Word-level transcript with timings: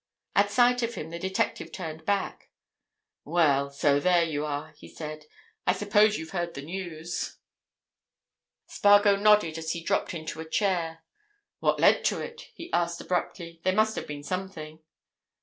At 0.35 0.49
sight 0.49 0.81
of 0.81 0.95
him, 0.95 1.11
the 1.11 1.19
detective 1.19 1.71
turned 1.71 2.05
back. 2.05 2.49
"Well, 3.23 3.69
so 3.69 3.99
there 3.99 4.23
you 4.25 4.43
are!" 4.43 4.71
he 4.75 4.87
said. 4.87 5.27
"I 5.67 5.73
suppose 5.73 6.17
you've 6.17 6.31
heard 6.31 6.55
the 6.55 6.63
news?" 6.63 7.37
Spargo 8.65 9.15
nodded 9.15 9.59
as 9.59 9.73
he 9.73 9.83
dropped 9.83 10.15
into 10.15 10.41
a 10.41 10.49
chair. 10.49 11.03
"What 11.59 11.79
led 11.79 12.03
to 12.05 12.19
it?" 12.19 12.49
he 12.55 12.73
asked 12.73 12.99
abruptly. 12.99 13.59
"There 13.63 13.73
must 13.75 13.95
have 13.95 14.07
been 14.07 14.23
something." 14.23 14.79